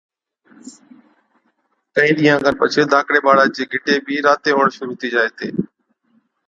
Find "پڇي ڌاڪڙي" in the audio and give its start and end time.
2.59-3.19